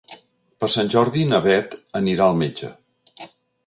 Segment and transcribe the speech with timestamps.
[0.63, 2.77] Per Sant Jordi na Beth anirà al metge.